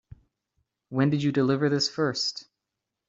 [0.89, 2.47] When did you deliver this first?